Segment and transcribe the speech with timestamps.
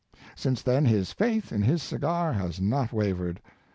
[0.35, 3.39] Since then his faith in his cigar has not wavered